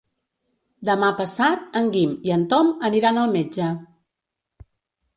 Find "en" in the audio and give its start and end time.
1.83-1.93, 2.39-2.49